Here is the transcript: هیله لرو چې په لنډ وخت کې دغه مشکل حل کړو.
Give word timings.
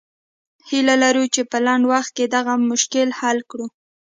هیله 0.69 0.95
لرو 1.03 1.23
چې 1.33 1.41
په 1.51 1.57
لنډ 1.65 1.83
وخت 1.93 2.11
کې 2.17 2.25
دغه 2.35 2.53
مشکل 2.71 3.07
حل 3.19 3.37
کړو. 3.51 3.65